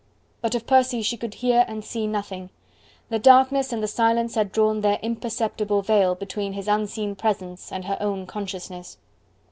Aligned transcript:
But 0.41 0.55
of 0.55 0.65
Percy 0.65 1.03
she 1.03 1.15
could 1.15 1.35
hear 1.35 1.63
and 1.67 1.85
see 1.85 2.07
nothing. 2.07 2.49
The 3.09 3.19
darkness 3.19 3.71
and 3.71 3.83
the 3.83 3.87
silence 3.87 4.33
had 4.33 4.51
drawn 4.51 4.81
their 4.81 4.97
impenetrable 5.03 5.83
veil 5.83 6.15
between 6.15 6.53
his 6.53 6.67
unseen 6.67 7.15
presence 7.15 7.71
and 7.71 7.85
her 7.85 7.97
own 8.01 8.25
consciousness. 8.25 8.97